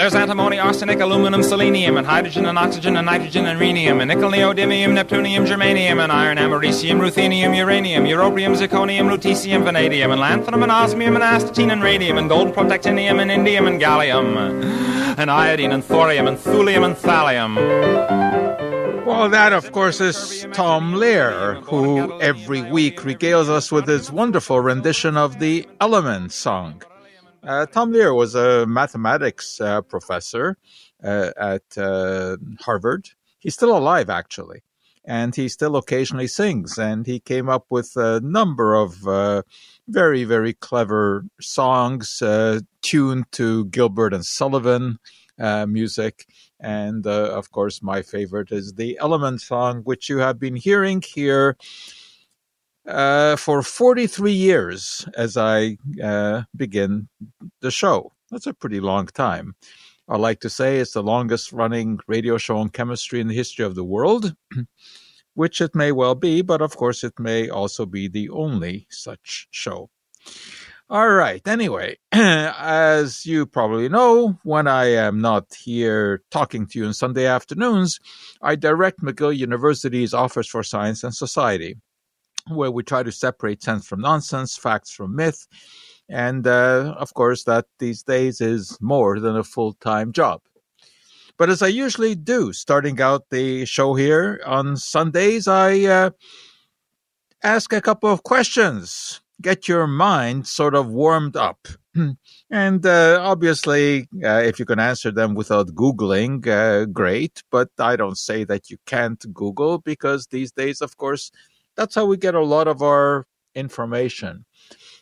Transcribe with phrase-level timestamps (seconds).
[0.00, 4.28] There's antimony, arsenic, aluminum, selenium, and hydrogen and oxygen and nitrogen and rhenium, and nickel,
[4.28, 10.72] neodymium, neptunium, germanium, and iron, americium, ruthenium, uranium, europium, zirconium, lutetium, vanadium, and lanthanum, and
[10.72, 15.84] osmium, and astatine, and radium, and gold, protactinium, and indium, and gallium, and iodine, and
[15.84, 17.54] thorium, and thulium, and thallium.
[19.06, 24.58] Well, that, of course, is Tom Lehrer, who every week regales us with his wonderful
[24.58, 26.82] rendition of the Element song.
[27.46, 30.56] Uh, Tom Lehrer was a mathematics uh, professor
[31.02, 33.10] uh, at uh, Harvard.
[33.38, 34.62] He's still alive, actually,
[35.04, 36.78] and he still occasionally sings.
[36.78, 39.42] And he came up with a number of uh,
[39.88, 44.98] very, very clever songs uh, tuned to Gilbert and Sullivan
[45.38, 46.26] music.
[46.60, 51.58] And of course, my favorite is the Element song, which you have been hearing here
[52.86, 57.08] uh, for 43 years as I uh, begin
[57.60, 58.12] the show.
[58.30, 59.54] That's a pretty long time.
[60.08, 63.64] I like to say it's the longest running radio show on chemistry in the history
[63.64, 64.34] of the world,
[65.34, 69.48] which it may well be, but of course it may also be the only such
[69.50, 69.88] show.
[70.90, 71.46] All right.
[71.48, 77.24] Anyway, as you probably know, when I am not here talking to you on Sunday
[77.24, 77.98] afternoons,
[78.42, 81.78] I direct McGill University's Office for Science and Society
[82.48, 85.46] where we try to separate sense from nonsense, facts from myth.
[86.08, 90.42] And uh, of course, that these days is more than a full time job.
[91.36, 96.10] But as I usually do, starting out the show here on Sundays, I uh,
[97.42, 101.66] ask a couple of questions, get your mind sort of warmed up.
[102.50, 107.42] and uh, obviously, uh, if you can answer them without Googling, uh, great.
[107.50, 111.32] But I don't say that you can't Google because these days, of course,
[111.76, 114.44] that's how we get a lot of our information.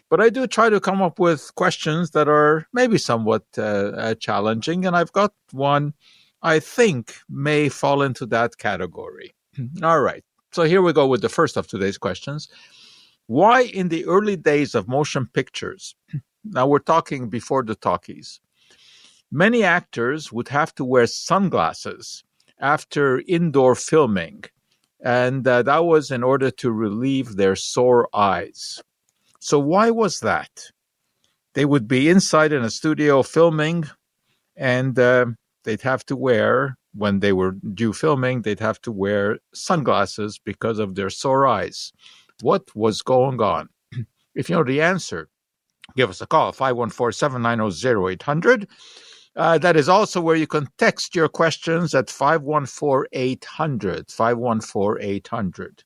[0.09, 4.15] But I do try to come up with questions that are maybe somewhat uh, uh,
[4.15, 5.95] challenging, and I've got one
[6.43, 9.33] I think may fall into that category.
[9.83, 10.25] All right.
[10.53, 12.49] So here we go with the first of today's questions.
[13.27, 15.95] Why, in the early days of motion pictures,
[16.45, 18.41] now we're talking before the talkies,
[19.31, 22.25] many actors would have to wear sunglasses
[22.59, 24.45] after indoor filming
[25.03, 28.81] and uh, that was in order to relieve their sore eyes.
[29.41, 30.71] So, why was that?
[31.55, 33.85] They would be inside in a studio filming,
[34.57, 35.27] and uh,
[35.65, 40.79] they'd have to wear, when they were due filming, they'd have to wear sunglasses because
[40.79, 41.93] of their sore eyes.
[42.41, 43.69] What was going on?
[44.35, 45.29] if you know the answer,
[45.97, 48.69] give us a call 514 790 0800
[49.37, 54.11] uh, that is also where you can text your questions at 514 800.
[54.11, 55.85] 514 800.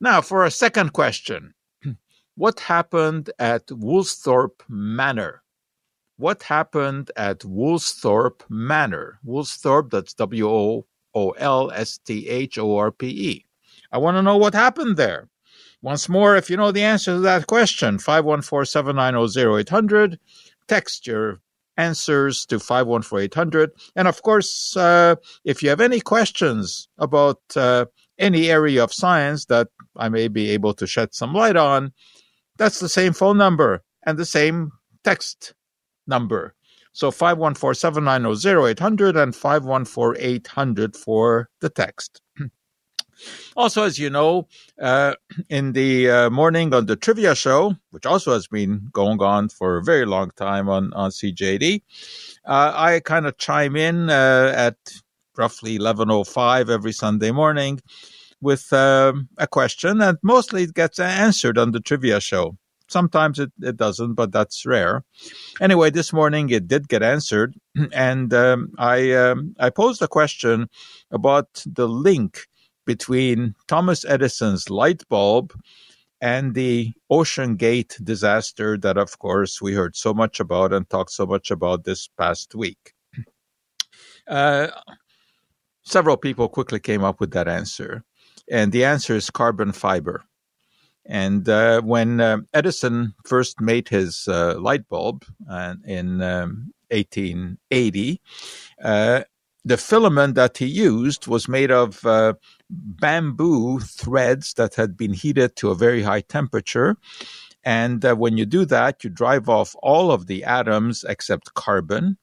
[0.00, 1.54] Now, for a second question
[2.34, 5.42] What happened at Woolsthorpe Manor?
[6.16, 9.18] What happened at Woolsthorpe Manor?
[9.26, 13.46] Woolsthorpe, that's W O O L S T H O R P E.
[13.90, 15.28] I want to know what happened there.
[15.80, 20.18] Once more, if you know the answer to that question, 514 790 0800,
[20.66, 21.40] text your
[21.76, 23.68] answers to 514-800.
[23.96, 27.86] And of course, uh, if you have any questions about uh,
[28.18, 31.92] any area of science that I may be able to shed some light on,
[32.56, 34.70] that's the same phone number and the same
[35.02, 35.54] text
[36.06, 36.54] number.
[36.92, 42.20] So 514-790-0800 and 514-800 for the text.
[43.56, 44.46] Also, as you know,
[44.80, 45.14] uh,
[45.48, 49.76] in the uh, morning on the trivia show, which also has been going on for
[49.76, 51.82] a very long time on, on CJAD,
[52.44, 54.76] uh, I kind of chime in uh, at
[55.36, 57.80] roughly 11.05 every Sunday morning
[58.40, 62.56] with um, a question, and mostly it gets answered on the trivia show.
[62.88, 65.04] Sometimes it, it doesn't, but that's rare.
[65.60, 67.54] Anyway, this morning it did get answered,
[67.92, 70.68] and um, I um, I posed a question
[71.10, 72.46] about the link
[72.84, 75.52] between Thomas Edison's light bulb
[76.20, 81.10] and the Ocean Gate disaster that, of course, we heard so much about and talked
[81.10, 82.92] so much about this past week.
[84.26, 84.68] Uh,
[85.82, 88.02] several people quickly came up with that answer,
[88.50, 90.24] and the answer is carbon fiber.
[91.04, 98.20] And uh, when uh, Edison first made his uh, light bulb uh, in um, 1880,
[98.82, 99.24] uh,
[99.64, 102.34] the filament that he used was made of uh,
[102.74, 106.96] bamboo threads that had been heated to a very high temperature.
[107.64, 112.18] And uh, when you do that, you drive off all of the atoms except carbon.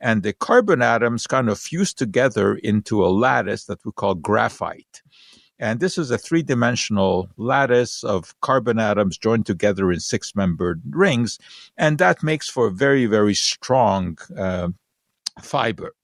[0.00, 5.02] And the carbon atoms kind of fuse together into a lattice that we call graphite.
[5.58, 10.82] And this is a three dimensional lattice of carbon atoms joined together in six membered
[10.90, 11.38] rings.
[11.76, 14.70] And that makes for very, very strong uh,
[15.40, 15.94] fiber.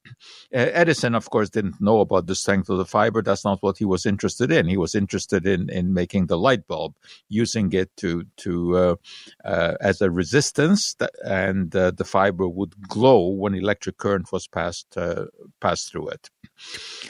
[0.55, 3.23] Uh, Edison, of course, didn't know about the strength of the fiber.
[3.23, 4.67] That's not what he was interested in.
[4.67, 6.95] He was interested in in making the light bulb,
[7.29, 8.95] using it to to uh,
[9.45, 14.47] uh, as a resistance, that, and uh, the fiber would glow when electric current was
[14.47, 15.27] passed uh,
[15.61, 16.31] passed through it.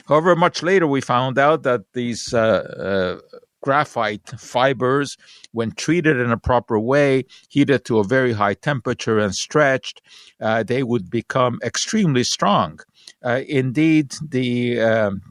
[0.07, 3.19] However, much later we found out that these uh,
[3.61, 5.17] graphite fibers,
[5.51, 10.01] when treated in a proper way, heated to a very high temperature and stretched,
[10.41, 12.79] uh, they would become extremely strong.
[13.23, 15.21] Uh, indeed, the um,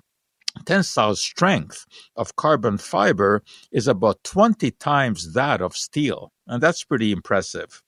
[0.64, 1.86] tensile strength
[2.16, 3.42] of carbon fiber
[3.72, 7.82] is about 20 times that of steel, and that's pretty impressive.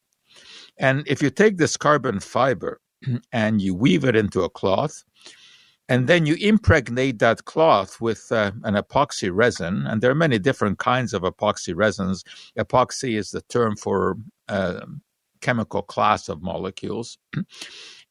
[0.78, 2.80] And if you take this carbon fiber
[3.32, 5.04] and you weave it into a cloth,
[5.90, 10.38] and then you impregnate that cloth with uh, an epoxy resin and there are many
[10.38, 12.24] different kinds of epoxy resins.
[12.56, 14.16] Epoxy is the term for
[14.48, 14.86] uh,
[15.40, 17.18] chemical class of molecules.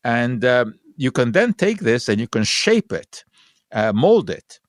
[0.04, 3.24] And um, you can then take this and you can shape it
[3.72, 4.60] uh, mold it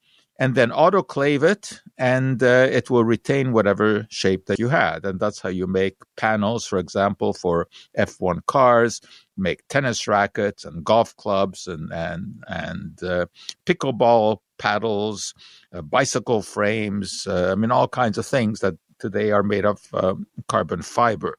[0.40, 5.04] and then autoclave it and uh, it will retain whatever shape that you had.
[5.04, 9.00] And that's how you make panels for example for f1 cars
[9.36, 13.26] make tennis rackets and golf clubs and and and uh,
[13.66, 15.34] pickleball paddles
[15.74, 19.80] uh, bicycle frames uh, i mean all kinds of things that today are made of
[19.94, 21.38] um, carbon fiber.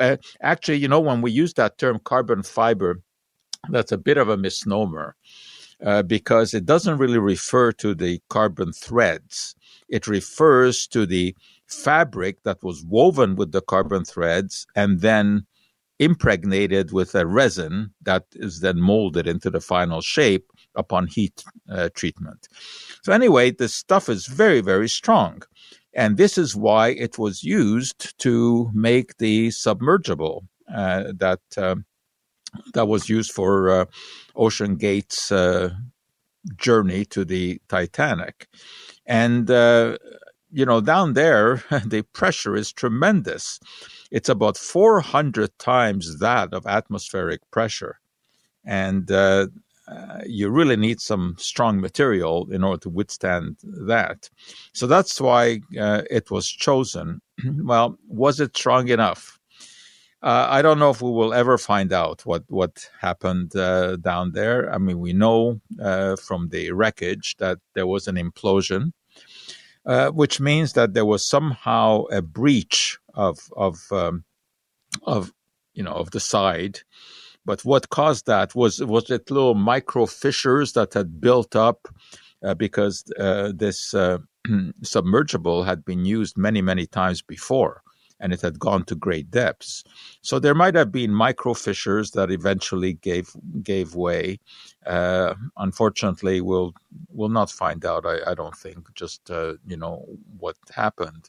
[0.00, 3.00] Uh, actually you know when we use that term carbon fiber
[3.70, 5.14] that's a bit of a misnomer
[5.84, 9.54] uh, because it doesn't really refer to the carbon threads.
[9.88, 11.34] It refers to the
[11.66, 15.46] fabric that was woven with the carbon threads and then
[15.98, 21.88] impregnated with a resin that is then molded into the final shape upon heat uh,
[21.94, 22.48] treatment.
[23.02, 25.42] So, anyway, the stuff is very, very strong.
[25.94, 31.76] And this is why it was used to make the submergible uh, that uh,
[32.74, 33.84] that was used for uh,
[34.36, 35.70] OceanGate's uh,
[36.56, 38.48] journey to the Titanic.
[39.06, 39.98] And, uh,
[40.50, 43.60] you know, down there, the pressure is tremendous.
[44.10, 47.98] It's about 400 times that of atmospheric pressure.
[48.64, 49.48] And uh,
[49.86, 54.30] uh, you really need some strong material in order to withstand that.
[54.72, 57.20] So that's why uh, it was chosen.
[57.44, 59.38] well, was it strong enough?
[60.24, 64.32] Uh, I don't know if we will ever find out what what happened uh, down
[64.32, 64.72] there.
[64.72, 68.92] I mean, we know uh, from the wreckage that there was an implosion,
[69.84, 74.24] uh, which means that there was somehow a breach of of um,
[75.02, 75.30] of
[75.74, 76.80] you know of the side.
[77.44, 81.86] But what caused that was was it little micro fissures that had built up
[82.42, 83.04] uh, because
[83.54, 83.92] this
[84.82, 87.83] submergible had been used many many times before
[88.20, 89.84] and it had gone to great depths.
[90.22, 93.30] So there might have been micro fissures that eventually gave
[93.62, 94.38] gave way.
[94.86, 96.74] Uh, unfortunately, we'll
[97.10, 98.06] we'll not find out.
[98.06, 100.04] I, I don't think just uh, you know
[100.38, 101.28] what happened.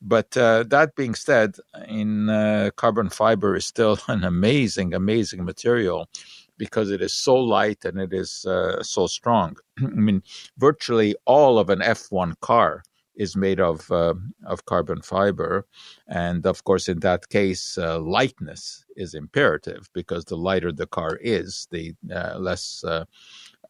[0.00, 1.56] But uh, that being said,
[1.88, 6.08] in uh, carbon fiber is still an amazing, amazing material
[6.56, 9.56] because it is so light and it is uh, so strong.
[9.78, 10.22] I mean,
[10.58, 12.84] virtually all of an F1 car
[13.16, 14.14] is made of uh,
[14.46, 15.66] of carbon fiber,
[16.08, 21.18] and of course, in that case, uh, lightness is imperative because the lighter the car
[21.22, 23.04] is, the uh, less uh,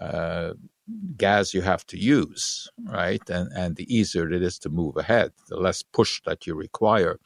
[0.01, 0.55] uh,
[1.17, 3.23] gas you have to use, right?
[3.31, 7.21] And and the easier it is to move ahead, the less push that you require,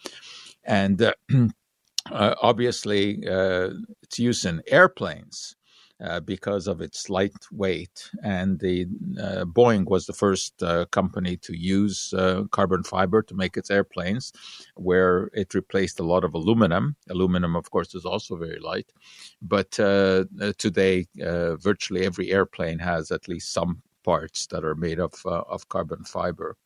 [0.64, 1.14] and uh,
[2.12, 5.56] obviously, it's used in airplanes.
[6.00, 8.08] Uh, because of its lightweight.
[8.22, 8.86] And the
[9.20, 13.68] uh, Boeing was the first uh, company to use uh, carbon fiber to make its
[13.68, 14.32] airplanes,
[14.76, 16.94] where it replaced a lot of aluminum.
[17.10, 18.92] Aluminum, of course, is also very light.
[19.42, 20.26] But uh,
[20.58, 26.04] today, virtually every airplane has at least some parts that are made of of carbon
[26.04, 26.56] fiber.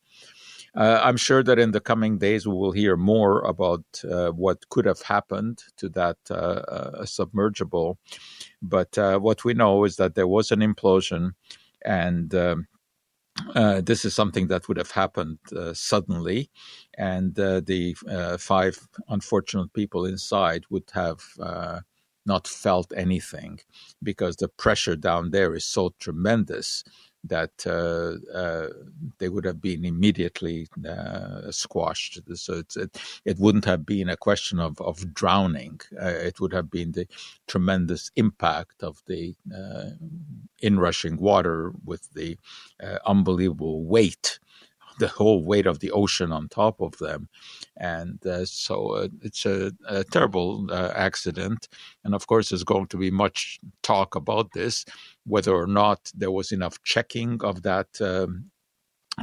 [0.75, 4.67] Uh, I'm sure that in the coming days we will hear more about uh, what
[4.69, 7.97] could have happened to that uh, uh submergible.
[8.61, 11.33] But uh, what we know is that there was an implosion,
[11.85, 12.67] and um,
[13.53, 15.37] uh, this is something that would have happened
[15.73, 16.49] suddenly,
[16.97, 17.95] and the
[18.39, 21.21] five unfortunate people inside would have
[22.25, 23.59] not felt anything
[24.01, 26.83] because the pressure down there is so tremendous
[27.23, 28.67] that uh, uh,
[29.19, 32.19] they would have been immediately uh, squashed.
[32.35, 35.79] So it, it wouldn't have been a question of, of drowning.
[36.01, 37.07] Uh, it would have been the
[37.47, 39.91] tremendous impact of the uh,
[40.61, 42.37] inrushing water with the
[42.83, 44.39] uh, unbelievable weight
[44.99, 47.27] the whole weight of the ocean on top of them,
[47.77, 51.67] and uh, so uh, it's a, a terrible uh, accident.
[52.03, 54.85] And of course, there's going to be much talk about this,
[55.25, 58.51] whether or not there was enough checking of that um,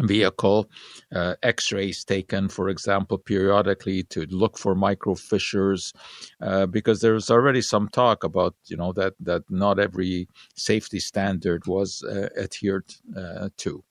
[0.03, 0.71] vehicle,
[1.15, 5.93] uh, x-rays taken, for example, periodically to look for micro fissures,
[6.41, 11.67] uh, because there's already some talk about, you know, that, that not every safety standard
[11.67, 12.85] was uh, adhered
[13.57, 13.83] to.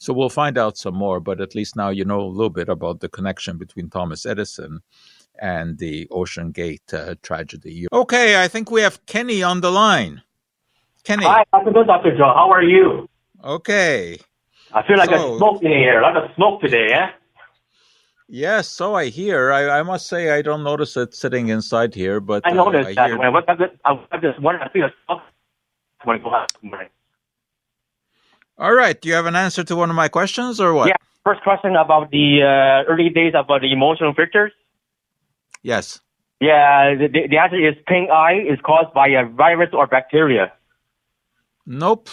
[0.00, 2.70] So we'll find out some more, but at least now you know a little bit
[2.70, 4.80] about the connection between Thomas Edison
[5.38, 7.86] and the Ocean Gate uh, tragedy.
[7.92, 10.22] Okay, I think we have Kenny on the line.
[11.04, 11.26] Kenny.
[11.26, 12.16] Hi, afternoon, Dr.
[12.16, 12.32] Joe.
[12.34, 13.10] How are you?
[13.44, 14.18] Okay.
[14.72, 17.10] I feel like so, smoke in here, like a smoke today, eh?
[18.26, 19.52] Yes, so I hear.
[19.52, 23.02] I, I must say I don't notice it sitting inside here, but I noticed uh,
[23.02, 25.22] I that when I went I just wondering, I feel a smoke
[26.04, 26.50] when I go out
[28.60, 29.00] All right.
[29.00, 30.88] Do you have an answer to one of my questions or what?
[30.88, 30.96] Yeah.
[31.24, 34.52] First question about the uh, early days about the emotional pictures.
[35.62, 36.00] Yes.
[36.40, 40.52] Yeah, the, the answer is pink eye is caused by a virus or bacteria.
[41.66, 42.08] Nope.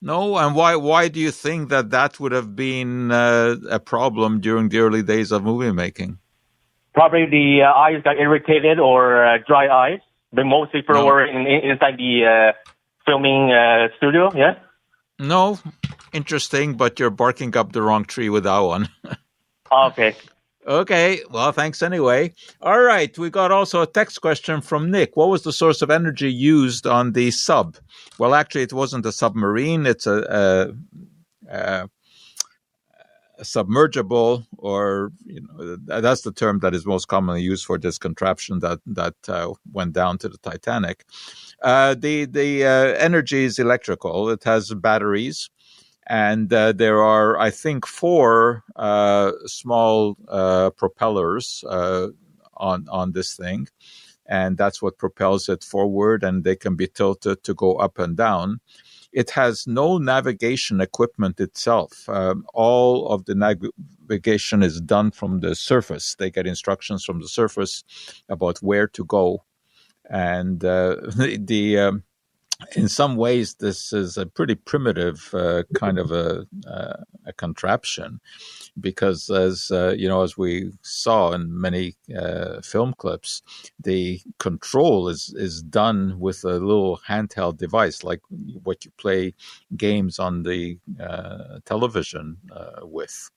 [0.00, 4.38] No, and why why do you think that that would have been uh, a problem
[4.38, 6.18] during the early days of movie making?
[6.94, 10.00] Probably the uh, eyes got irritated or uh, dry eyes.
[10.32, 11.18] But most people no.
[11.18, 12.70] in, inside the uh,
[13.04, 14.30] filming uh, studio.
[14.36, 14.54] Yeah.
[15.18, 15.58] No,
[16.12, 18.88] interesting, but you're barking up the wrong tree with that one.
[19.72, 20.16] okay.
[20.66, 22.34] Okay, well, thanks anyway.
[22.60, 25.16] All right, we got also a text question from Nick.
[25.16, 27.76] What was the source of energy used on the sub?
[28.18, 29.86] Well, actually, it wasn't a submarine.
[29.86, 30.74] It's a,
[31.48, 31.88] a, a,
[33.38, 37.96] a submergible, or you know, that's the term that is most commonly used for this
[37.96, 41.06] contraption that that uh, went down to the Titanic.
[41.62, 44.30] Uh, the the uh, energy is electrical.
[44.30, 45.48] It has batteries
[46.08, 50.16] and uh, there are, I think, four uh, small
[50.76, 51.64] propellers
[52.56, 53.68] on on this thing,
[54.26, 58.16] and that's what propels it forward, and they can be tilted to go up and
[58.16, 58.60] down.
[59.12, 62.08] It has no navigation equipment itself.
[62.08, 66.16] Um, all of the navigation is done from the surface.
[66.16, 67.84] They get instructions from the surface
[68.28, 69.44] about where to go,
[70.08, 72.02] and uh, the, the um,
[72.74, 78.20] in some ways, this is a pretty primitive uh, kind of a, uh, a, contraption,
[78.80, 83.42] because as uh, you know, as we saw in many uh, film clips,
[83.80, 88.22] the control is is done with a little handheld device, like
[88.64, 89.34] what you play
[89.76, 92.36] games on the uh, television
[92.82, 93.30] with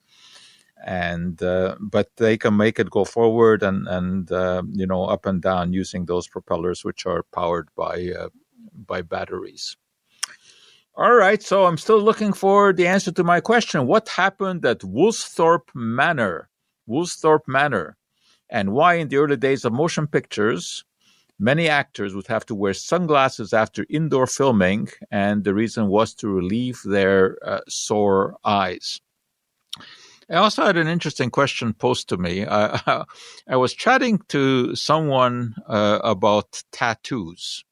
[0.86, 5.26] and uh, but they can make it go forward and and uh, you know up
[5.26, 8.30] and down using those propellers which are powered by uh,
[8.74, 9.78] by batteries.
[10.96, 13.88] All right, so I'm still looking for the answer to my question.
[13.88, 16.50] What happened at Woolsthorpe Manor?
[16.88, 17.96] Woolsthorpe Manor.
[18.50, 20.84] And why, in the early days of motion pictures,
[21.40, 26.28] many actors would have to wear sunglasses after indoor filming, and the reason was to
[26.28, 29.00] relieve their uh, sore eyes.
[30.30, 32.46] I also had an interesting question posed to me.
[32.46, 33.04] I,
[33.48, 37.64] I was chatting to someone uh, about tattoos.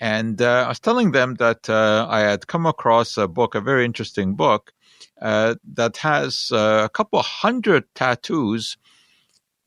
[0.00, 3.60] And uh, I was telling them that uh, I had come across a book, a
[3.60, 4.72] very interesting book,
[5.20, 8.76] uh, that has uh, a couple hundred tattoos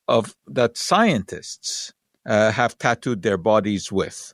[0.07, 1.93] of that scientists
[2.25, 4.33] uh, have tattooed their bodies with.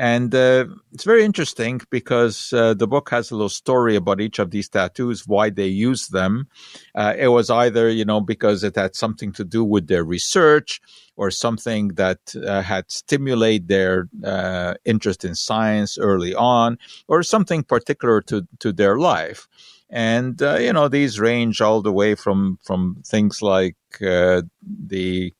[0.00, 0.64] And uh,
[0.94, 4.66] it's very interesting because uh, the book has a little story about each of these
[4.66, 6.48] tattoos, why they use them.
[6.94, 10.80] Uh, it was either, you know, because it had something to do with their research
[11.16, 17.62] or something that uh, had stimulated their uh, interest in science early on or something
[17.62, 19.48] particular to, to their life.
[19.90, 25.34] And, uh, you know, these range all the way from, from things like the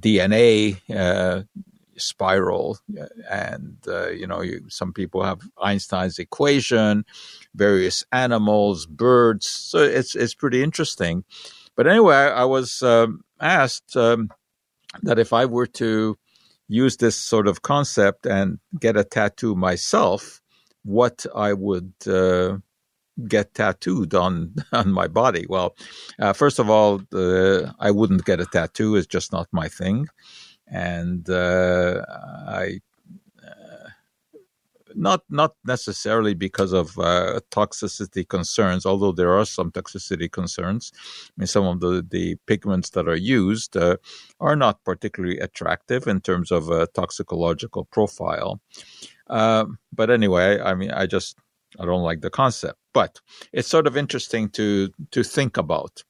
[0.00, 0.80] DNA
[1.98, 2.78] spiral
[3.30, 7.04] and uh, you know you, some people have einstein's equation
[7.54, 11.24] various animals birds so it's it's pretty interesting
[11.76, 14.30] but anyway i was um, asked um,
[15.02, 16.16] that if i were to
[16.68, 20.40] use this sort of concept and get a tattoo myself
[20.84, 22.56] what i would uh,
[23.26, 25.44] get tattooed on on my body.
[25.48, 25.74] Well,
[26.20, 30.06] uh, first of all, uh, I wouldn't get a tattoo; it's just not my thing
[30.70, 32.02] and uh,
[32.48, 32.80] I
[33.44, 33.88] uh,
[34.94, 40.92] not not necessarily because of uh, toxicity concerns, although there are some toxicity concerns.
[40.94, 43.96] I mean, some of the, the pigments that are used uh,
[44.40, 48.60] are not particularly attractive in terms of a toxicological profile.
[49.28, 51.38] Uh, but anyway, I mean, I just
[51.78, 53.20] I don't like the concept, but
[53.52, 56.02] it's sort of interesting to to think about.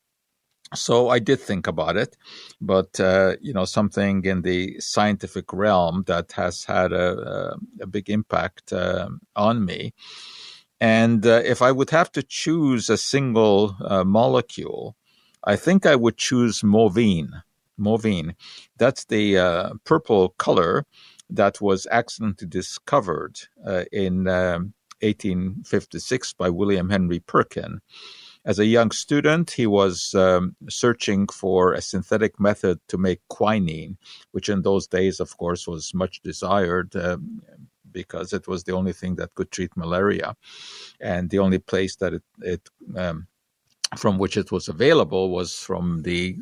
[0.75, 2.17] So I did think about it,
[2.61, 8.11] but uh, you know something in the scientific realm that has had a, a, big
[8.11, 9.95] impact uh, on me.
[10.81, 14.95] And uh, if I would have to choose a single uh, molecule,
[15.45, 17.43] I think I would choose Mauvine.
[17.79, 18.37] Mauvine,
[18.77, 20.85] that's the uh, purple color
[21.31, 27.81] that was accidentally discovered uh, in 1856 um, by William Henry Perkin.
[28.49, 33.99] As a young student, he was um, searching for a synthetic method to make quinine,
[34.33, 36.97] which in those days, of course, was much desired.
[36.97, 37.43] Um,
[37.91, 40.37] because it was the only thing that could treat malaria,
[41.01, 43.27] and the only place that it, it um,
[43.97, 46.37] from which it was available was from the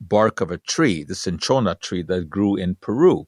[0.00, 3.26] bark of a tree, the cinchona tree that grew in Peru.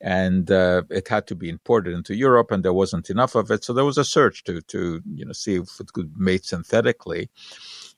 [0.00, 3.64] And uh, it had to be imported into Europe, and there wasn't enough of it.
[3.64, 7.30] So there was a search to, to you know, see if it could mate synthetically.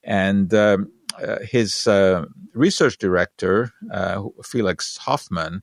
[0.04, 2.24] And um, uh, his uh,
[2.54, 5.62] research director, uh, Felix Hoffman,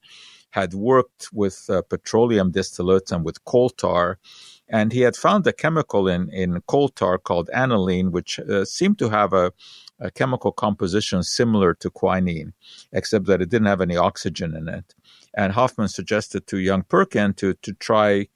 [0.52, 4.18] had worked with uh, petroleum distillates and with coal tar.
[4.68, 8.98] And he had found a chemical in, in coal tar called aniline, which uh, seemed
[9.00, 9.52] to have a,
[10.00, 12.54] a chemical composition similar to quinine,
[12.94, 14.96] except that it didn't have any oxygen in it.
[15.36, 18.28] And Hoffman suggested to young Perkin to, to try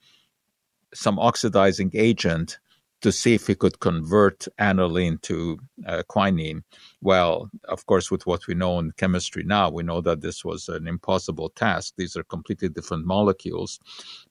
[0.94, 2.60] some oxidizing agent
[3.02, 6.64] to see if he could convert aniline to uh, quinine.
[7.02, 10.70] Well, of course, with what we know in chemistry now, we know that this was
[10.70, 11.96] an impossible task.
[11.98, 13.80] These are completely different molecules,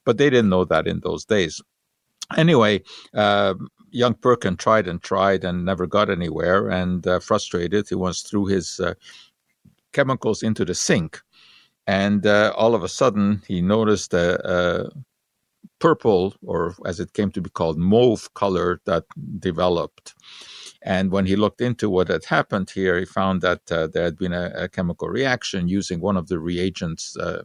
[0.07, 1.61] but they didn't know that in those days.
[2.37, 3.55] Anyway, uh,
[3.93, 6.69] young Perkin tried and tried and never got anywhere.
[6.69, 8.95] And uh, frustrated, he once threw his uh,
[9.93, 11.21] chemicals into the sink.
[11.87, 14.91] And uh, all of a sudden, he noticed a, a,
[15.79, 19.05] purple, or as it came to be called, mauve color that
[19.41, 20.15] developed.
[20.85, 24.19] And when he looked into what had happened here, he found that uh, there had
[24.19, 27.43] been a, a, chemical reaction using one of the reagents uh,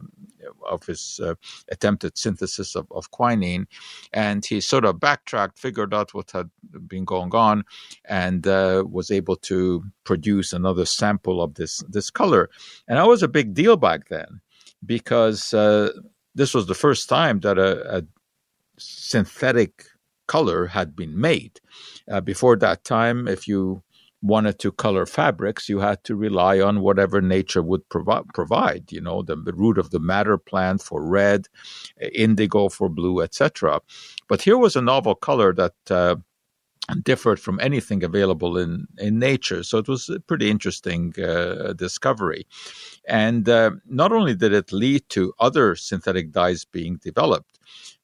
[0.68, 1.34] of his uh,
[1.70, 3.68] attempted synthesis of, of, quinine.
[4.12, 6.50] And he sort of backtracked, figured out what had
[6.88, 7.64] been going on,
[8.04, 12.50] and uh, was able to produce another sample of this, this color.
[12.88, 14.40] And that was a big deal back then
[14.84, 15.92] because uh,
[16.34, 18.02] this was the first time that a, a
[18.78, 19.84] synthetic
[20.28, 21.60] color had been made.
[22.10, 23.82] Uh, before that time, if you
[24.22, 29.00] wanted to color fabrics, you had to rely on whatever nature would provi- provide, you
[29.00, 31.46] know, the, the, root of the madder plant for red,
[32.12, 33.80] indigo for blue, etc.
[34.28, 36.16] But here was a novel color that uh,
[37.02, 39.62] differed from anything available in, in nature.
[39.62, 42.46] So it was a pretty interesting uh, discovery.
[43.06, 47.58] And uh, not only did it lead to other synthetic dyes being developed,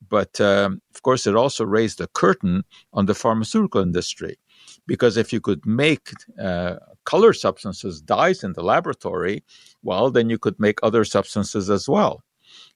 [0.09, 4.39] but um, of course, it also raised a curtain on the pharmaceutical industry.
[4.87, 9.43] Because if you could make uh, color substances, dyes in the laboratory,
[9.83, 12.23] well, then you could make other substances as well.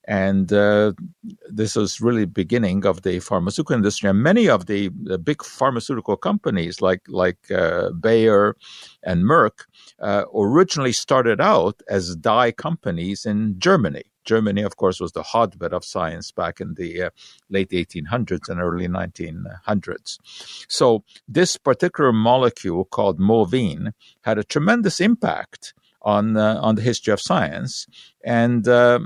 [0.07, 0.93] And uh,
[1.49, 4.09] this was really beginning of the pharmaceutical industry.
[4.09, 8.55] And many of the, the big pharmaceutical companies like, like uh, Bayer
[9.03, 9.65] and Merck
[9.99, 14.03] uh, originally started out as dye companies in Germany.
[14.31, 17.09] Germany, of course, was the hotbed of science back in the uh,
[17.49, 20.19] late 1800s and early 1900s.
[20.79, 23.93] So, this particular molecule called Mauvine
[24.27, 27.87] had a tremendous impact on uh, on the history of science,
[28.23, 28.99] and uh,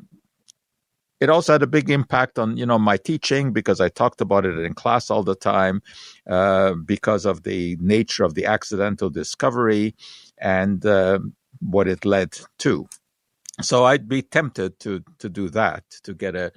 [1.23, 4.45] it also had a big impact on you know my teaching because I talked about
[4.45, 5.81] it in class all the time
[6.35, 9.95] uh, because of the nature of the accidental discovery
[10.37, 11.19] and uh,
[11.59, 12.29] what it led
[12.65, 12.87] to
[13.61, 16.51] so I'd be tempted to to do that to get a,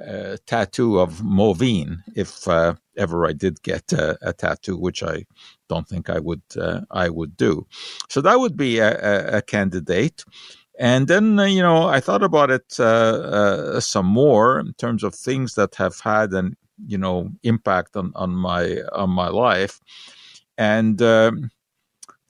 [0.00, 5.24] a tattoo of Mauvine if uh, ever I did get a, a, tattoo, which I
[5.68, 7.66] don't think I would uh, I would do.
[8.08, 10.24] So that would be a, a candidate.
[10.78, 15.04] And then uh, you know I thought about it uh, uh, some more in terms
[15.04, 19.80] of things that have had an you know impact on on my on my life,
[20.58, 21.50] and um,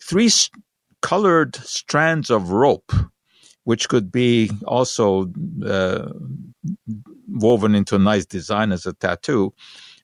[0.03, 0.31] three
[1.01, 2.93] colored strands of rope
[3.65, 5.33] which could be also
[5.67, 6.11] uh,
[7.29, 9.53] woven into a nice design as a tattoo.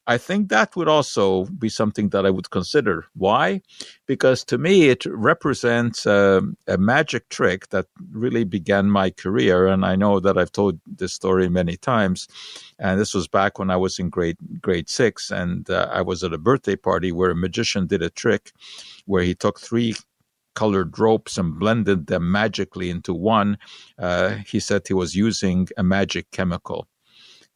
[0.07, 3.05] I think that would also be something that I would consider.
[3.15, 3.61] Why?
[4.07, 6.43] Because to me, it represents a
[6.79, 9.69] magic trick that really began my career.
[9.69, 12.27] And I know that I've told this story many times.
[12.79, 16.25] And this was back when I was in grade grade six, and uh, I was
[16.25, 18.53] at a birthday party where a magician did a trick
[19.07, 19.95] where he took three
[20.61, 23.57] colored ropes and blended them magically into one.
[23.99, 26.87] Uh, he said he was using a magic chemical.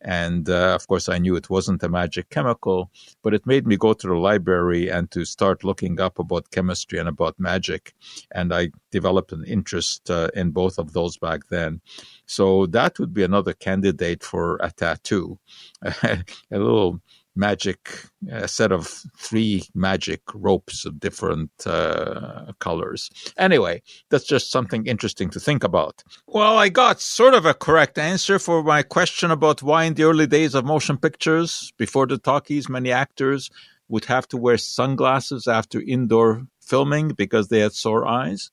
[0.01, 2.91] And uh, of course, I knew it wasn't a magic chemical,
[3.23, 6.99] but it made me go to the library and to start looking up about chemistry
[6.99, 7.95] and about magic.
[8.39, 11.83] And I developed an interest uh, in both of those back then.
[12.25, 15.39] So that would be another candidate for a tattoo.
[15.83, 17.01] a little
[17.37, 18.87] magic a set of
[19.19, 23.11] three magic ropes of different uh, colors.
[23.37, 26.03] Anyway that's just something interesting to think about.
[26.27, 30.05] Well i got sort of a correct answer for my question about why in the
[30.05, 33.51] early days of motion pictures before the talkies many actors
[33.89, 38.51] would have to wear sunglasses after indoor filming because they had sore eyes.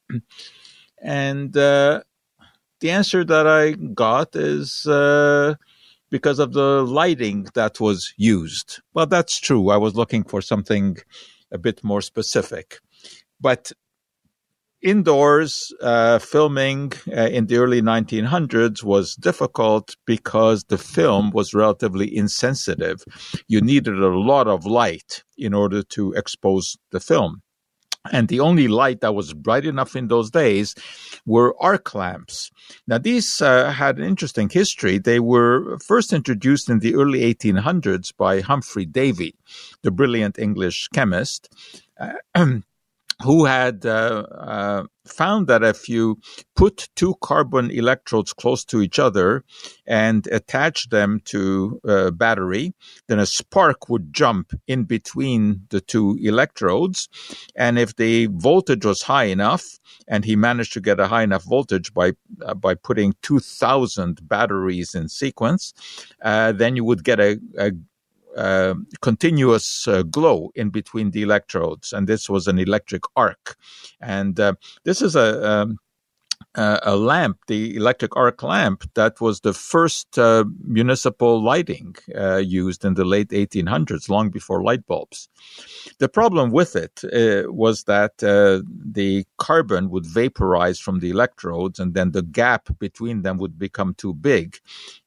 [1.01, 2.01] And uh,
[2.79, 5.55] the answer that i got is uh,
[6.11, 8.81] because of the lighting that was used.
[8.93, 9.69] Well, that's true.
[9.69, 10.97] I was looking for something
[11.51, 12.79] a bit more specific.
[13.39, 13.71] But
[14.81, 22.15] indoors uh, filming uh, in the early 1900s was difficult because the film was relatively
[22.15, 23.03] insensitive.
[23.47, 27.41] You needed a lot of light in order to expose the film.
[28.11, 30.73] And the only light that was bright enough in those days
[31.25, 32.49] were arc lamps.
[32.87, 34.97] Now, these uh, had an interesting history.
[34.97, 39.35] They were first introduced in the early 1800s by Humphrey Davy,
[39.83, 41.49] the brilliant English chemist.
[41.99, 42.57] Uh,
[43.23, 46.19] who had uh, uh, found that if you
[46.55, 49.43] put two carbon electrodes close to each other
[49.85, 52.73] and attach them to a battery,
[53.07, 57.09] then a spark would jump in between the two electrodes.
[57.55, 61.43] And if the voltage was high enough, and he managed to get a high enough
[61.43, 65.73] voltage by uh, by putting 2,000 batteries in sequence,
[66.21, 67.71] uh, then you would get a, a
[68.37, 73.55] uh, continuous uh, glow in between the electrodes, and this was an electric arc.
[74.01, 75.77] And uh, this is a um,
[76.55, 82.37] uh, a lamp, the electric arc lamp, that was the first uh, municipal lighting uh,
[82.37, 85.29] used in the late 1800s, long before light bulbs.
[85.99, 91.79] The problem with it uh, was that uh, the carbon would vaporize from the electrodes,
[91.79, 94.57] and then the gap between them would become too big,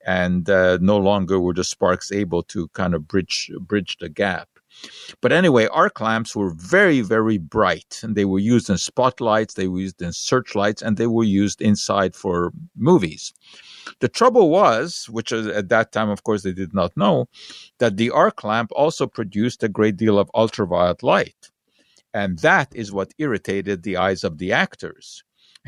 [0.07, 4.49] and uh, no longer were the sparks able to kind of bridge bridge the gap.
[5.21, 9.69] But anyway, arc lamps were very, very bright, and they were used in spotlights, they
[9.69, 13.33] were used in searchlights, and they were used inside for movies.
[14.01, 17.29] The trouble was, which at that time, of course, they did not know,
[17.79, 21.51] that the arc lamp also produced a great deal of ultraviolet light.
[22.13, 25.25] And that is what irritated the eyes of the actors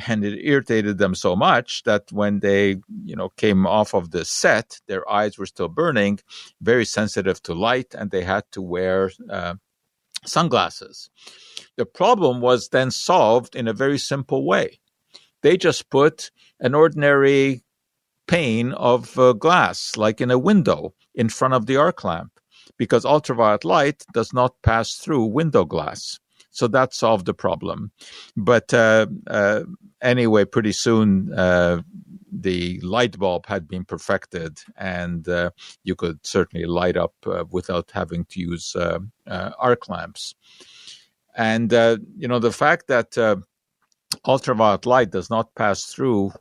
[0.06, 4.24] and it irritated them so much that when they you know came off of the
[4.24, 6.18] set their eyes were still burning
[6.60, 9.54] very sensitive to light and they had to wear uh,
[10.24, 11.10] sunglasses.
[11.76, 14.80] The problem was then solved in a very simple way.
[15.42, 16.30] They just put
[16.60, 17.62] an ordinary
[18.26, 22.32] pane of uh, glass like in a window in front of the arc lamp
[22.76, 26.18] because ultraviolet light does not pass through window glass
[26.56, 27.92] so that solved the problem.
[28.34, 29.64] But uh, uh,
[30.00, 31.82] anyway, pretty soon uh,
[32.32, 35.50] the light bulb had been perfected, and uh,
[35.84, 39.00] you could certainly light up uh, without having to use uh,
[39.58, 40.34] arc lamps.
[41.36, 41.70] And
[42.16, 43.18] you know the fact that
[44.24, 46.32] ultraviolet light does not pass through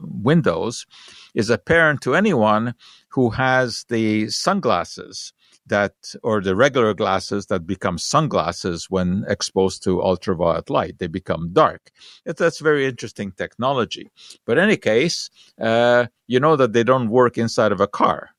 [0.00, 0.86] windows
[1.34, 2.74] is apparent to anyone
[3.10, 5.34] who has the sunglasses
[5.70, 10.98] that, or the regular glasses that become sunglasses when exposed to ultraviolet light.
[10.98, 11.90] They become dark.
[12.24, 14.10] That's very interesting technology.
[14.44, 15.30] But in any case,
[15.60, 18.30] uh, you know that they don't work inside of a car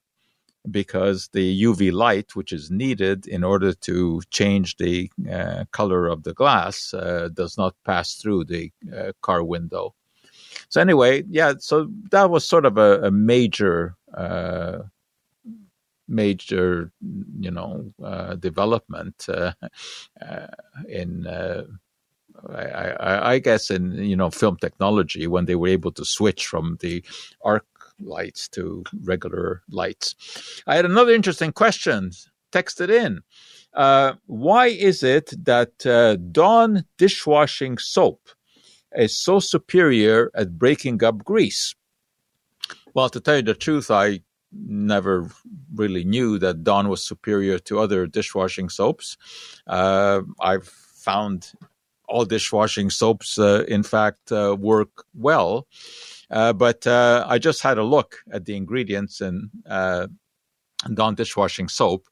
[0.69, 6.23] because the UV light, which is needed in order to change the uh, color of
[6.23, 9.95] the glass, uh, does not pass through the uh, car window.
[10.69, 14.79] So anyway, yeah, so that was sort of a, a major uh,
[16.11, 16.91] major,
[17.39, 19.53] you know, uh, development uh,
[20.21, 20.47] uh
[20.87, 21.27] in.
[21.27, 21.63] Uh,
[22.49, 26.47] I, I, I, guess in you know film technology when they were able to switch
[26.47, 27.03] from the
[27.43, 27.65] arc
[27.99, 30.15] lights to regular lights.
[30.65, 32.11] I had another interesting question
[32.51, 33.21] texted in.
[33.73, 35.77] Uh, why is it that
[36.31, 38.29] Dawn dishwashing soap
[38.95, 41.75] is so superior at breaking up grease?
[42.93, 45.29] Well, to tell you the truth, I never
[45.75, 49.17] really knew that Dawn was superior to other dishwashing soaps.
[49.67, 51.53] Uh, I've found
[52.07, 55.67] all dishwashing soaps, uh, in fact, uh, work well.
[56.29, 60.07] Uh, but uh, I just had a look at the ingredients in uh,
[60.93, 62.07] Dawn dishwashing soap,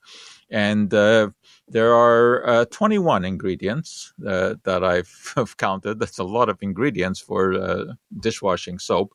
[0.49, 5.99] and there are 21 ingredients that I've counted.
[5.99, 9.13] That's a lot of ingredients for dishwashing soap.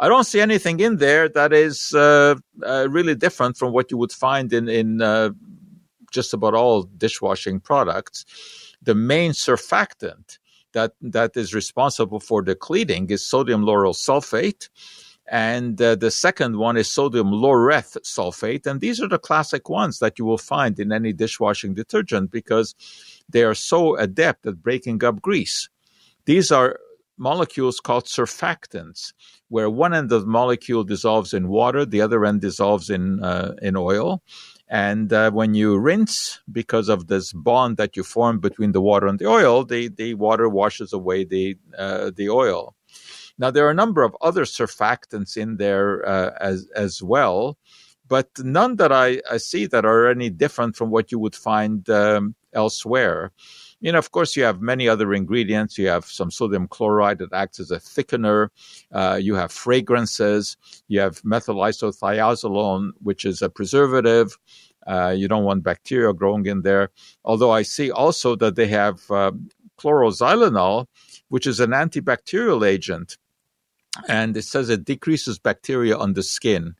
[0.00, 2.36] I don't see anything in there that is uh,
[2.66, 5.30] uh, really different from what you would find in in uh,
[6.10, 8.24] just about all dishwashing products.
[8.82, 10.38] The main surfactant
[10.72, 14.70] that that is responsible for the cleaning is sodium lauryl sulfate.
[15.30, 18.66] And uh, the second one is sodium laureth sulfate.
[18.66, 22.74] And these are the classic ones that you will find in any dishwashing detergent because
[23.28, 25.68] they are so adept at breaking up grease.
[26.24, 26.78] These are
[27.20, 29.12] molecules called surfactants,
[29.48, 33.54] where one end of the molecule dissolves in water, the other end dissolves in, uh,
[33.60, 34.22] in oil.
[34.68, 39.06] And uh, when you rinse, because of this bond that you form between the water
[39.06, 42.74] and the oil, the, the water washes away the, uh, the oil.
[43.38, 47.58] Now, there are a number of other surfactants in there uh, as, as well,
[48.08, 51.88] but none that I, I, see that are any different from what you would find
[51.88, 53.32] um, elsewhere.
[53.80, 55.78] You know, of course, you have many other ingredients.
[55.78, 58.48] You have some sodium chloride that acts as a thickener.
[58.92, 60.56] Uh, you have fragrances.
[60.88, 64.36] You have methyl isothiazolone, which is a preservative.
[64.86, 66.90] Uh, you don't want bacteria growing in there.
[67.24, 69.32] Although I see also that they have uh,
[69.78, 70.86] chloroxylenol,
[71.28, 73.16] which is an antibacterial agent
[74.08, 76.74] and it says it decreases bacteria on the skin.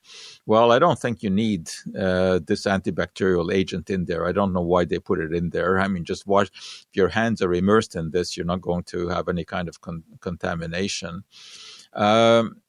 [0.47, 4.27] Well, I don't think you need uh, this antibacterial agent in there.
[4.27, 5.79] I don't know why they put it in there.
[5.79, 6.49] I mean, just wash.
[6.55, 9.81] If your hands are immersed in this, you're not going to have any kind of
[9.81, 11.25] con- contamination.
[11.93, 12.61] Um,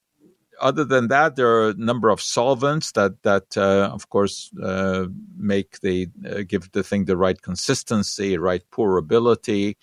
[0.60, 5.08] other than that, there are a number of solvents that that uh, of course uh,
[5.36, 9.76] make the uh, give the thing the right consistency, right pourability.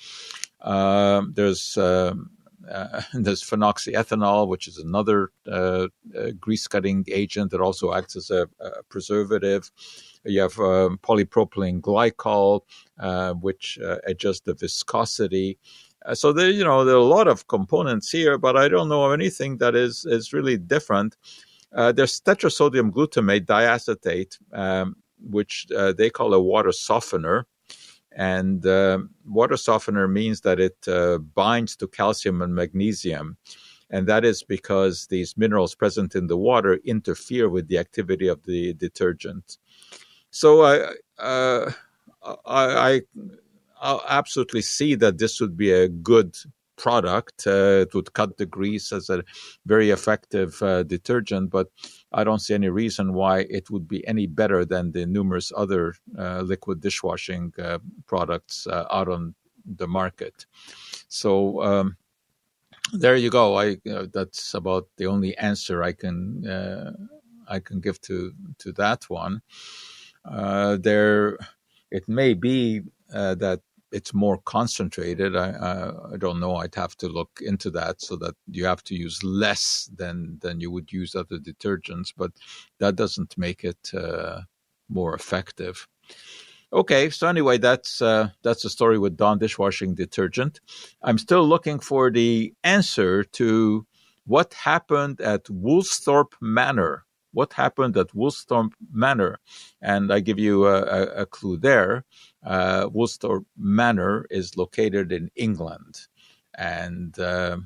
[0.61, 2.31] Um, there's um,
[2.71, 8.31] uh, there's phenoxyethanol, which is another uh, uh, grease cutting agent that also acts as
[8.31, 9.71] a, a preservative.
[10.25, 12.63] You have um, polypropylene glycol,
[12.99, 15.59] uh, which uh, adjusts the viscosity.
[16.15, 19.05] So there, you know, there are a lot of components here, but I don't know
[19.05, 21.17] of anything that is is really different.
[21.73, 27.47] there's tetrasodium glutamate diacetate, um, which they call a water softener.
[28.19, 33.37] And uh, water softener means that it uh, binds to calcium and magnesium.
[33.91, 38.43] And that is because these minerals present in the water interfere with the activity of
[38.43, 39.59] the detergent.
[40.31, 41.71] So I, uh,
[42.45, 43.03] I,
[43.81, 46.37] I, absolutely see that this would be a good
[46.77, 47.47] product.
[47.47, 49.23] Uh, it would cut the grease as a
[49.65, 51.69] very effective uh, detergent, but
[52.13, 55.95] I don't see any reason why it would be any better than the numerous other
[56.19, 60.47] uh, liquid dishwashing uh, products uh, out on the market.
[61.09, 61.97] So um,
[62.93, 63.59] there you go.
[63.59, 66.93] I that's about the only answer I can uh,
[67.47, 69.43] I can give to to that one.
[70.25, 71.39] there,
[71.91, 73.61] it may be that
[73.93, 75.37] it's more concentrated.
[75.37, 76.57] I, I, I don't know.
[76.57, 80.61] I'd have to look into that so that you have to use less than than
[80.61, 82.33] you would use other detergents, but
[82.79, 84.43] that doesn't make it uh,
[84.89, 85.87] more effective.
[86.71, 90.61] Okay, so anyway, that's uh, that's the story with Dawn dishwashing detergent.
[91.03, 93.87] I'm still looking for the answer to
[94.27, 97.05] what happened at Woolsthorpe Manor.
[97.33, 99.39] What happened at Woolsthorpe Manor?
[99.83, 101.99] And I give you a, a, a clue there
[102.45, 105.99] uh, Woolsthorpe Manor is located in England,
[106.57, 107.59] and uh,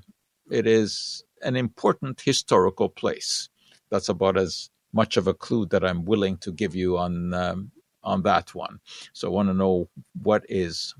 [0.50, 3.48] it is an important historical place.
[3.90, 7.70] That's about as much of a clue that I'm willing to give you on um,
[8.02, 8.80] on that one.
[9.12, 9.88] So I want to know
[10.22, 10.94] what is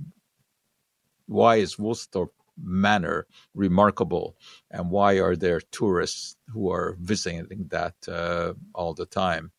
[1.27, 4.37] why is Woolsthorpe Manor remarkable,
[4.71, 9.53] and why are there tourists who are visiting that uh, all the time?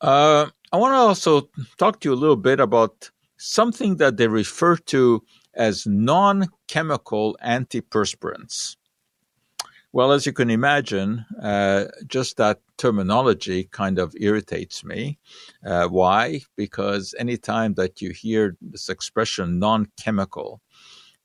[0.00, 4.28] Uh, I want to also talk to you a little bit about something that they
[4.28, 5.22] refer to
[5.54, 8.76] as non chemical antiperspirants.
[9.92, 15.18] Well, as you can imagine, uh, just that terminology kind of irritates me.
[15.66, 16.42] Uh, why?
[16.56, 20.60] Because anytime that you hear this expression non chemical,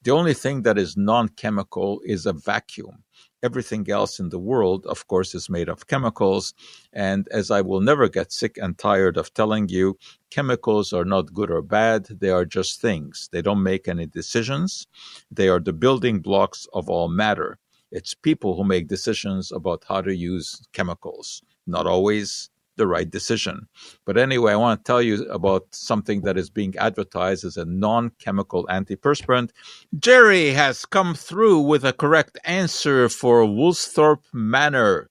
[0.06, 3.04] the only thing that is non chemical is a vacuum
[3.46, 6.54] everything else in the world, of course, is made of chemicals.
[6.94, 9.98] And as I will never get sick and tired of telling you,
[10.32, 12.06] chemicals are not good or bad.
[12.06, 13.30] They are just things.
[13.32, 14.88] They don't make any decisions.
[15.30, 17.60] They are the building blocks of all matter.
[17.92, 21.44] It's people who make decisions about how to use chemicals.
[21.68, 23.68] Not always the right decision.
[24.06, 27.66] But anyway, I want to tell you about something that is being advertised as a
[27.66, 29.52] non chemical antiperspirant.
[29.98, 35.10] Jerry has come through with a correct answer for Woolsthorpe Manor.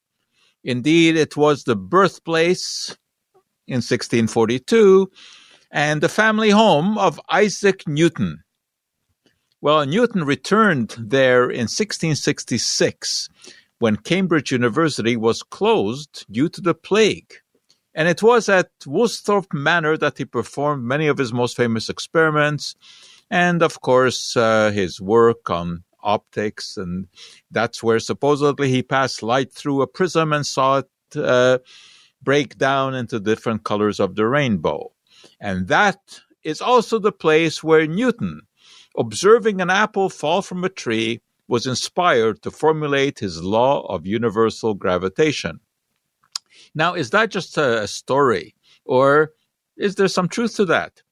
[0.62, 2.96] Indeed, it was the birthplace
[3.66, 5.10] in 1642
[5.70, 8.44] and the family home of Isaac Newton.
[9.60, 13.28] Well, Newton returned there in 1666
[13.78, 17.32] when Cambridge University was closed due to the plague.
[17.94, 22.74] And it was at Woolsthorpe Manor that he performed many of his most famous experiments,
[23.30, 26.76] and of course, uh, his work on optics.
[26.76, 27.06] And
[27.50, 31.58] that's where supposedly he passed light through a prism and saw it uh,
[32.22, 34.92] break down into different colors of the rainbow.
[35.40, 38.42] And that is also the place where Newton,
[38.96, 44.74] observing an apple fall from a tree, was inspired to formulate his law of universal
[44.74, 45.60] gravitation.
[46.74, 49.32] Now, is that just a story, or
[49.76, 51.02] is there some truth to that?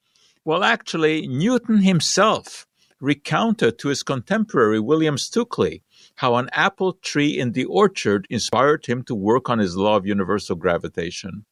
[0.45, 2.67] Well, actually, Newton himself
[2.99, 5.81] recounted to his contemporary William Stukeley
[6.15, 10.05] how an apple tree in the orchard inspired him to work on his law of
[10.05, 11.45] universal gravitation.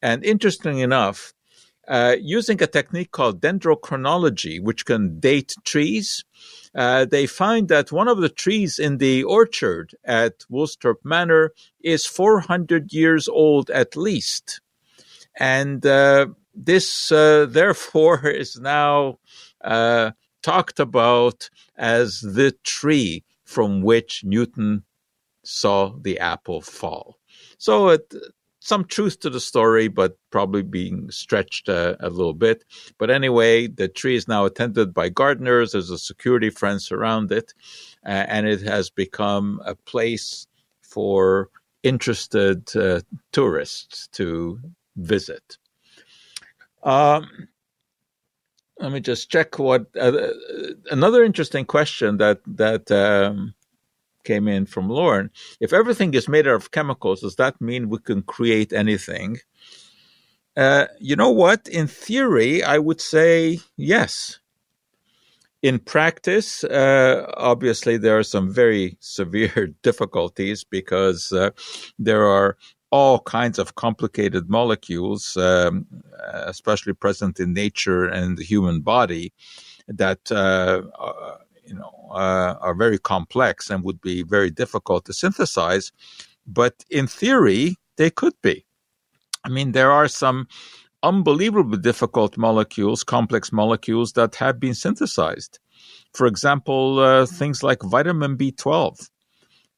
[0.00, 1.32] And interestingly enough,
[1.88, 6.24] uh, using a technique called dendrochronology, which can date trees,
[6.74, 12.06] uh, they find that one of the trees in the orchard at Woolsthorpe Manor is
[12.06, 14.60] 400 years old at least.
[15.36, 19.18] And uh, this, uh, therefore, is now
[19.62, 24.84] uh, talked about as the tree from which Newton
[25.44, 27.18] saw the apple fall.
[27.58, 28.14] So it,
[28.64, 32.64] some truth to the story, but probably being stretched uh, a little bit.
[32.98, 35.72] But anyway, the tree is now attended by gardeners.
[35.72, 37.52] There's a security fence around it,
[38.06, 40.46] uh, and it has become a place
[40.80, 41.50] for
[41.82, 43.00] interested uh,
[43.32, 44.58] tourists to
[44.96, 45.58] visit.
[46.82, 47.48] Um,
[48.78, 50.28] let me just check what uh,
[50.90, 53.54] another interesting question that that um,
[54.24, 55.30] came in from Lauren.
[55.60, 59.38] If everything is made out of chemicals, does that mean we can create anything?
[60.56, 61.68] Uh, you know what?
[61.68, 64.38] In theory, I would say yes.
[65.62, 71.50] In practice, uh, obviously, there are some very severe difficulties because uh,
[71.98, 72.56] there are
[72.90, 75.84] all kinds of complicated molecules, um,
[76.46, 79.32] especially present in nature and the human body,
[79.88, 80.82] that uh,
[81.66, 85.92] you know uh, are very complex and would be very difficult to synthesize
[86.46, 88.64] but in theory they could be.
[89.44, 90.48] I mean there are some
[91.02, 95.58] unbelievably difficult molecules complex molecules that have been synthesized.
[96.12, 99.10] For example uh, things like vitamin b12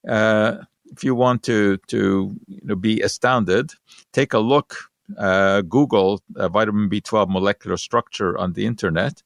[0.08, 0.56] uh,
[0.92, 3.72] if you want to to you know, be astounded
[4.12, 4.76] take a look
[5.18, 9.22] uh, google uh, vitamin b12 molecular structure on the internet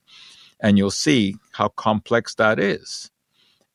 [0.60, 3.10] and you'll see how complex that is.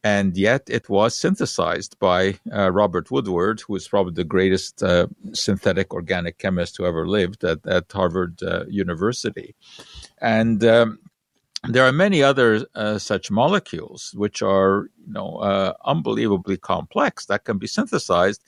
[0.04, 5.08] And yet it was synthesized by uh, Robert Woodward, who is probably the greatest uh,
[5.34, 9.56] synthetic organic chemist who ever lived at, at Harvard uh, University.
[10.19, 11.00] And um,
[11.67, 17.45] there are many other uh, such molecules which are you know, uh, unbelievably complex that
[17.45, 18.43] can be synthesized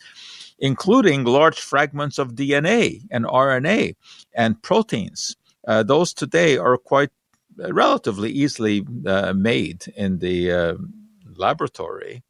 [0.59, 3.95] including large fragments of DNA and RNA
[4.33, 5.35] and proteins.
[5.67, 7.09] Uh, those today are quite
[7.57, 10.73] relatively easily uh, made in the uh,
[11.35, 12.23] laboratory.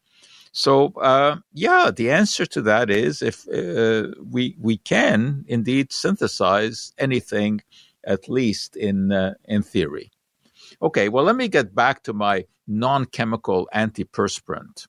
[0.51, 6.93] So uh, yeah, the answer to that is if uh, we we can indeed synthesize
[6.97, 7.61] anything,
[8.03, 10.11] at least in uh, in theory.
[10.81, 14.87] Okay, well let me get back to my non-chemical antiperspirant.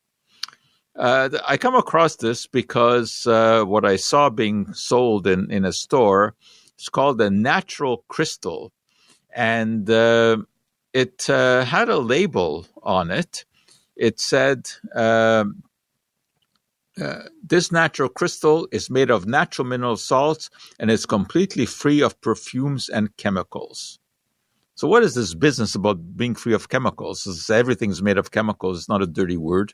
[0.97, 6.35] Uh, I come across this because what I saw being sold in, in a store
[6.79, 8.73] is called a natural crystal
[9.39, 10.39] and uh,
[10.93, 13.45] it uh, had a label on it.
[13.95, 15.63] It said, um,
[17.01, 22.21] uh, This natural crystal is made of natural mineral salts and is completely free of
[22.21, 24.01] perfumes and chemicals.
[24.75, 27.49] So, what is this business about being free of chemicals?
[27.49, 28.79] Everything's made of chemicals.
[28.79, 29.73] It's not a dirty word.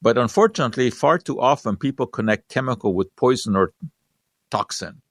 [0.00, 3.72] But unfortunately, far too often people connect chemical with poison or
[4.50, 5.02] toxin.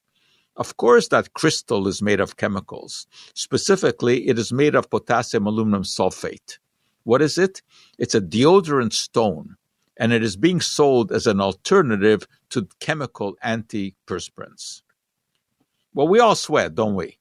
[0.60, 3.08] Of course, that crystal is made of chemicals.
[3.34, 6.60] Specifically, it is made of potassium aluminum sulfate.
[7.04, 7.62] What is it?
[7.98, 9.56] It's a deodorant stone,
[9.96, 14.82] and it is being sold as an alternative to chemical antiperspirants.
[15.94, 17.18] Well, we all sweat, don't we?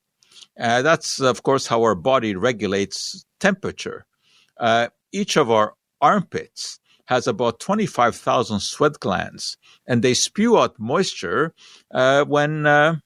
[0.59, 4.05] Uh, that's, of course, how our body regulates temperature.
[4.57, 9.57] Uh, each of our armpits has about 25,000 sweat glands,
[9.87, 11.55] and they spew out moisture
[11.95, 12.97] uh, when uh,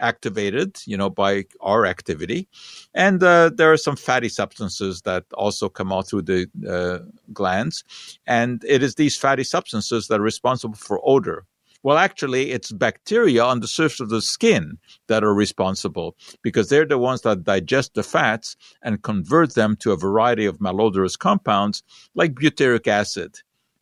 [0.00, 2.48] activated, you know, by our activity.
[2.94, 6.98] And uh, there are some fatty substances that also come out through the uh,
[7.32, 7.84] glands.
[8.26, 11.46] And it is these fatty substances that are responsible for odor.
[11.84, 14.78] Well, actually, it's bacteria on the surface of the skin
[15.08, 19.90] that are responsible because they're the ones that digest the fats and convert them to
[19.90, 21.82] a variety of malodorous compounds
[22.14, 23.34] like butyric acid.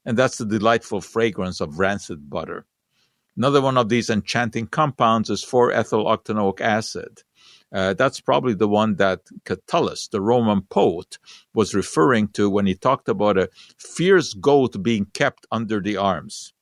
[0.07, 2.65] and that's the delightful fragrance of rancid butter.
[3.37, 7.23] Another one of these enchanting compounds is 4-ethyl octanoic acid.
[7.73, 11.19] Uh, that's probably the one that Catullus, the Roman poet,
[11.55, 16.53] was referring to when he talked about a fierce goat being kept under the arms.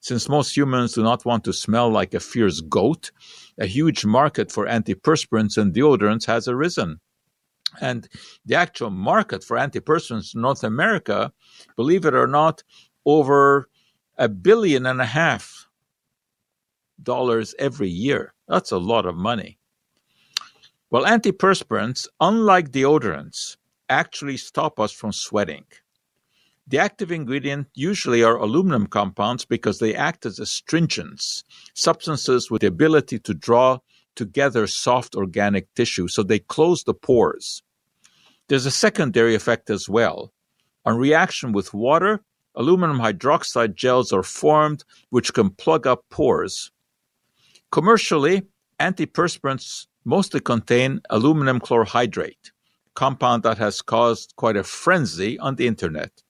[0.00, 3.10] Since most humans do not want to smell like a fierce goat,
[3.58, 7.00] a huge market for antiperspirants and deodorants has arisen.
[7.80, 8.08] And
[8.46, 11.32] the actual market for antiperspirants in North America,
[11.76, 12.62] believe it or not,
[13.04, 13.68] over
[14.16, 15.57] a billion and a half
[17.02, 18.34] dollars every year.
[18.46, 19.58] That's a lot of money.
[20.90, 23.56] Well, antiperspirants, unlike deodorants,
[23.88, 25.64] actually stop us from sweating.
[26.66, 31.44] The active ingredient usually are aluminum compounds because they act as astringents,
[31.74, 33.78] substances with the ability to draw
[34.14, 37.62] together soft organic tissue, so they close the pores.
[38.48, 40.32] There's a secondary effect as well.
[40.84, 42.22] On reaction with water,
[42.54, 46.70] aluminum hydroxide gels are formed which can plug up pores.
[47.70, 48.42] Commercially,
[48.80, 52.50] antiperspirants mostly contain aluminum chlorohydrate,
[52.94, 56.22] compound that has caused quite a frenzy on the internet.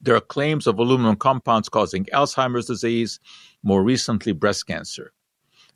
[0.00, 3.20] There are claims of aluminum compounds causing Alzheimer's disease,
[3.62, 5.12] more recently breast cancer.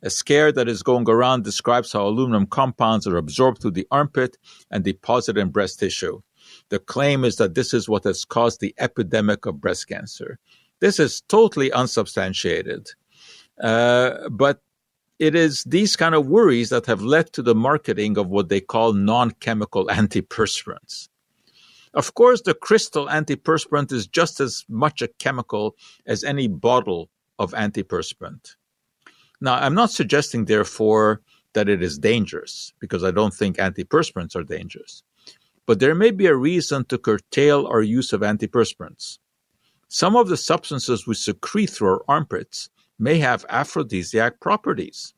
[0.03, 4.37] A scare that is going around describes how aluminum compounds are absorbed through the armpit
[4.69, 6.21] and deposited in breast tissue.
[6.67, 10.37] The claim is that this is what has caused the epidemic of breast cancer.
[10.79, 12.89] This is totally unsubstantiated.
[13.59, 14.61] Uh, but
[15.19, 18.61] it is these kind of worries that have led to the marketing of what they
[18.61, 21.09] call non chemical antiperspirants.
[21.93, 27.51] Of course, the crystal antiperspirant is just as much a chemical as any bottle of
[27.51, 28.55] antiperspirant.
[29.41, 31.21] Now, I'm not suggesting, therefore,
[31.53, 35.03] that it is dangerous, because I don't think antiperspirants are dangerous.
[35.65, 39.17] But there may be a reason to curtail our use of antiperspirants.
[39.87, 42.69] Some of the substances we secrete through our armpits
[42.99, 45.13] may have aphrodisiac properties,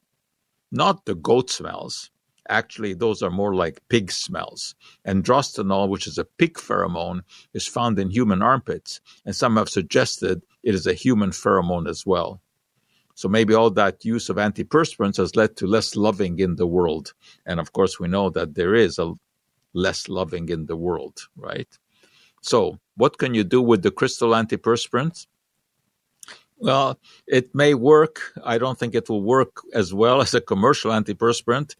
[0.71, 2.11] not the goat smells.
[2.49, 4.75] Actually, those are more like pig smells.
[5.07, 7.21] Androstenol, which is a pig pheromone,
[7.53, 12.05] is found in human armpits, and some have suggested it is a human pheromone as
[12.05, 12.41] well.
[13.15, 17.13] So maybe all that use of antiperspirants has led to less loving in the world.
[17.45, 19.13] And of course, we know that there is a
[19.73, 21.67] less loving in the world, right?
[22.41, 25.27] So, what can you do with the crystal antiperspirants?
[26.61, 28.21] Well, it may work.
[28.43, 31.75] I don't think it will work as well as a commercial antiperspirant,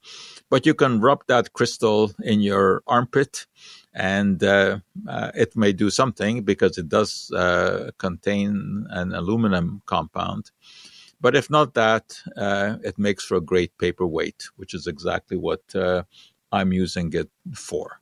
[0.50, 3.46] but you can rub that crystal in your armpit
[3.94, 10.52] and uh, uh, it may do something because it does uh, contain an aluminum compound.
[11.22, 15.62] But if not that, uh, it makes for a great paperweight, which is exactly what
[15.76, 16.04] uh,
[16.52, 18.01] I'm using it for.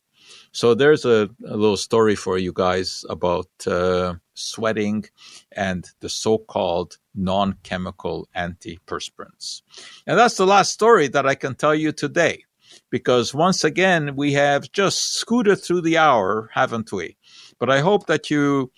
[0.52, 5.06] So there's a, a, little story for you guys about uh, sweating
[5.52, 9.62] and the so-called non-chemical antiperspirants.
[10.08, 12.45] And that's the last story that I can tell you today,
[12.89, 17.16] because once again we have just scooted through the hour, haven't we?
[17.60, 18.72] But I hope that you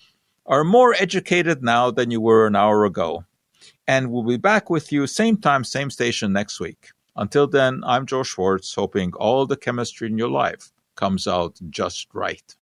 [0.45, 3.23] are more educated now than you were an hour ago.
[3.87, 6.89] And we'll be back with you same time, same station next week.
[7.15, 12.07] Until then, I'm Joe Schwarcz, hoping all the chemistry in your life comes out just
[12.13, 12.55] right.